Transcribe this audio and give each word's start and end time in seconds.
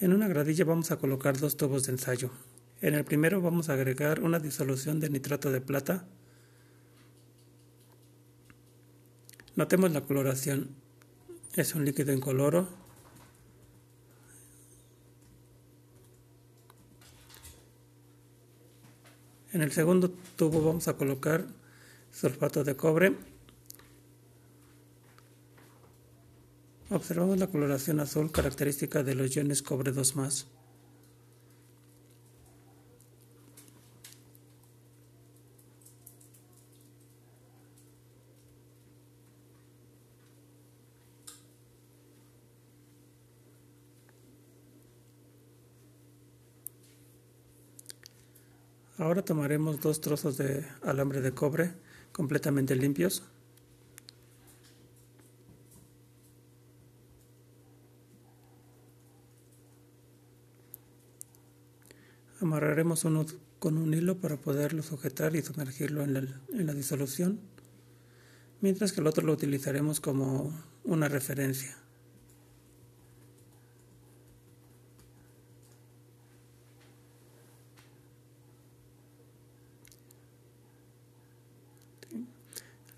En 0.00 0.12
una 0.12 0.26
gradilla 0.26 0.64
vamos 0.64 0.90
a 0.90 0.96
colocar 0.96 1.38
dos 1.38 1.56
tubos 1.56 1.84
de 1.84 1.92
ensayo. 1.92 2.30
En 2.80 2.94
el 2.94 3.04
primero 3.04 3.40
vamos 3.40 3.68
a 3.68 3.74
agregar 3.74 4.20
una 4.20 4.40
disolución 4.40 4.98
de 4.98 5.08
nitrato 5.08 5.52
de 5.52 5.60
plata. 5.60 6.04
Notemos 9.54 9.92
la 9.92 10.00
coloración. 10.00 10.70
Es 11.54 11.76
un 11.76 11.84
líquido 11.84 12.12
incoloro. 12.12 12.68
En 19.52 19.62
el 19.62 19.70
segundo 19.70 20.10
tubo 20.34 20.60
vamos 20.60 20.88
a 20.88 20.96
colocar 20.96 21.46
sulfato 22.10 22.64
de 22.64 22.74
cobre 22.74 23.14
Observamos 26.94 27.40
la 27.40 27.48
coloración 27.48 27.98
azul 27.98 28.30
característica 28.30 29.02
de 29.02 29.16
los 29.16 29.34
iones 29.34 29.62
cobre 29.62 29.90
2 29.90 30.14
más. 30.14 30.46
Ahora 48.98 49.24
tomaremos 49.24 49.80
dos 49.80 50.00
trozos 50.00 50.36
de 50.36 50.64
alambre 50.84 51.20
de 51.20 51.32
cobre 51.32 51.72
completamente 52.12 52.76
limpios 52.76 53.24
Amarraremos 62.40 63.04
uno 63.04 63.24
con 63.58 63.78
un 63.78 63.94
hilo 63.94 64.18
para 64.18 64.36
poderlo 64.36 64.82
sujetar 64.82 65.36
y 65.36 65.42
sumergirlo 65.42 66.02
en 66.02 66.66
la, 66.66 66.74
disolución, 66.74 67.40
mientras 68.60 68.92
que 68.92 69.00
el 69.00 69.06
otro 69.06 69.24
lo 69.24 69.32
utilizaremos 69.32 70.00
como 70.00 70.52
una 70.84 71.08
referencia. 71.08 71.76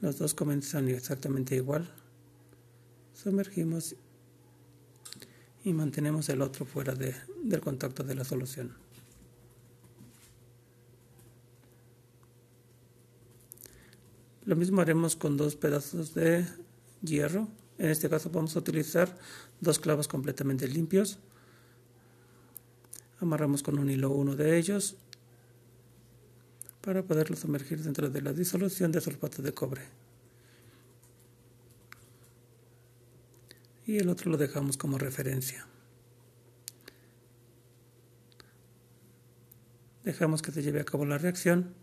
Los 0.00 0.18
dos 0.18 0.34
comienzan 0.34 0.88
exactamente 0.88 1.56
igual. 1.56 1.88
Sumergimos 3.14 3.96
y 5.64 5.72
mantenemos 5.72 6.28
el 6.28 6.42
otro 6.42 6.64
fuera 6.64 6.94
de, 6.94 7.14
del 7.42 7.60
contacto 7.60 8.02
de 8.02 8.14
la 8.14 8.24
solución. 8.24 8.85
Lo 14.46 14.54
mismo 14.54 14.80
haremos 14.80 15.16
con 15.16 15.36
dos 15.36 15.56
pedazos 15.56 16.14
de 16.14 16.46
hierro. 17.02 17.48
En 17.78 17.90
este 17.90 18.08
caso 18.08 18.30
vamos 18.30 18.54
a 18.54 18.60
utilizar 18.60 19.18
dos 19.60 19.80
clavos 19.80 20.06
completamente 20.06 20.68
limpios. 20.68 21.18
Amarramos 23.20 23.64
con 23.64 23.76
un 23.78 23.90
hilo 23.90 24.12
uno 24.12 24.36
de 24.36 24.56
ellos 24.56 24.96
para 26.80 27.02
poderlo 27.02 27.34
sumergir 27.34 27.82
dentro 27.82 28.08
de 28.08 28.22
la 28.22 28.32
disolución 28.32 28.92
de 28.92 29.00
sulfato 29.00 29.42
de 29.42 29.52
cobre. 29.52 29.82
Y 33.84 33.98
el 33.98 34.08
otro 34.08 34.30
lo 34.30 34.36
dejamos 34.36 34.76
como 34.76 34.96
referencia. 34.96 35.66
Dejamos 40.04 40.40
que 40.40 40.52
se 40.52 40.62
lleve 40.62 40.80
a 40.80 40.84
cabo 40.84 41.04
la 41.04 41.18
reacción. 41.18 41.74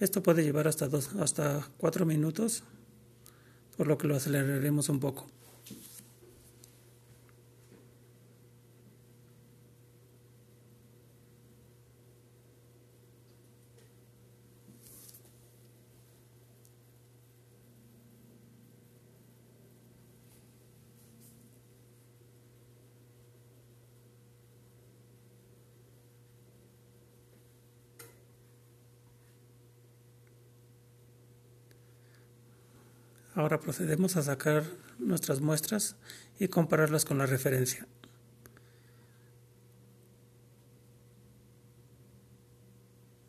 Esto 0.00 0.22
puede 0.22 0.44
llevar 0.44 0.68
hasta, 0.68 0.88
dos, 0.88 1.14
hasta 1.16 1.68
4 1.78 2.06
minutos, 2.06 2.62
por 3.76 3.86
lo 3.86 3.98
que 3.98 4.06
lo 4.06 4.16
aceleraremos 4.16 4.88
un 4.88 5.00
poco. 5.00 5.26
Ahora 33.38 33.60
procedemos 33.60 34.16
a 34.16 34.22
sacar 34.24 34.64
nuestras 34.98 35.40
muestras 35.40 35.94
y 36.40 36.48
compararlas 36.48 37.04
con 37.04 37.18
la 37.18 37.26
referencia. 37.26 37.86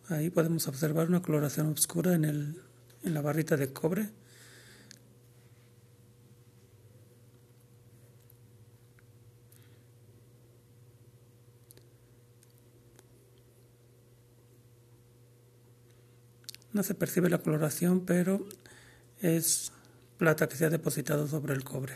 Ahí 0.08 0.31
podemos 0.31 0.68
observar 0.68 1.09
una 1.09 1.22
coloración 1.22 1.68
oscura 1.68 2.16
en, 2.16 2.25
el, 2.25 2.59
en 3.03 3.14
la 3.14 3.22
barrita 3.22 3.56
de 3.56 3.72
cobre. 3.72 4.09
No 16.74 16.81
se 16.81 16.96
percibe 16.96 17.30
la 17.30 17.44
coloración, 17.44 18.08
pero 18.08 18.44
es 19.22 19.72
plata 20.19 20.47
que 20.47 20.57
se 20.57 20.66
ha 20.66 20.69
depositado 20.69 21.28
sobre 21.28 21.56
el 21.56 21.63
cobre. 21.63 21.96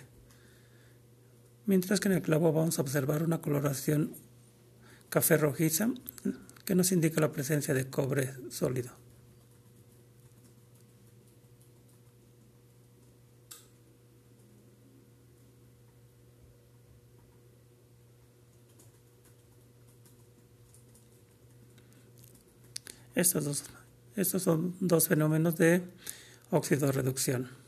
Mientras 1.68 2.00
que 2.00 2.08
en 2.08 2.16
el 2.16 2.22
clavo 2.24 2.52
vamos 2.52 2.80
a 2.80 2.82
observar 2.82 3.22
una 3.22 3.42
coloración 3.42 4.16
café 5.10 5.38
rojiza 5.38 5.90
que 6.66 6.74
nos 6.74 6.92
indica 6.92 7.22
la 7.22 7.32
presencia 7.32 7.74
de 7.74 7.90
cobre 7.90 8.34
sólido. 8.50 8.92
Estos, 23.16 23.46
dos, 23.46 23.64
estos 24.16 24.42
son 24.42 24.76
dos 24.80 25.08
fenómenos 25.08 25.56
de 25.58 25.84
óxido 26.50 26.92
reducción. 26.92 27.63